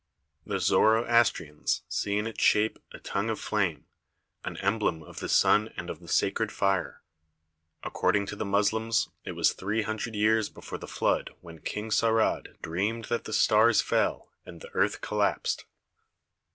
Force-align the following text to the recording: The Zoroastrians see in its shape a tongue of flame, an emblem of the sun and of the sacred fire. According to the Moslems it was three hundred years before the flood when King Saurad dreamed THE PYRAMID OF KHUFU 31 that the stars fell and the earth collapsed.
The 0.47 0.59
Zoroastrians 0.59 1.83
see 1.87 2.17
in 2.17 2.25
its 2.25 2.43
shape 2.43 2.79
a 2.91 2.97
tongue 2.97 3.29
of 3.29 3.39
flame, 3.39 3.85
an 4.43 4.57
emblem 4.57 5.03
of 5.03 5.19
the 5.19 5.29
sun 5.29 5.71
and 5.77 5.91
of 5.91 5.99
the 5.99 6.07
sacred 6.07 6.51
fire. 6.51 7.03
According 7.83 8.25
to 8.25 8.35
the 8.35 8.43
Moslems 8.43 9.09
it 9.25 9.33
was 9.33 9.53
three 9.53 9.83
hundred 9.83 10.15
years 10.15 10.49
before 10.49 10.79
the 10.79 10.87
flood 10.87 11.29
when 11.41 11.59
King 11.61 11.91
Saurad 11.91 12.57
dreamed 12.63 13.03
THE 13.03 13.05
PYRAMID 13.05 13.05
OF 13.05 13.05
KHUFU 13.05 13.09
31 13.11 13.15
that 13.19 13.23
the 13.25 13.33
stars 13.33 13.81
fell 13.83 14.31
and 14.43 14.61
the 14.61 14.71
earth 14.73 15.01
collapsed. 15.01 15.65